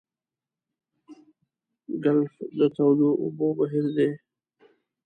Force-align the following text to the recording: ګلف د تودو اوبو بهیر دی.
ګلف 2.03 2.33
د 2.57 2.59
تودو 2.75 3.09
اوبو 3.23 3.47
بهیر 3.57 3.85
دی. 3.95 4.09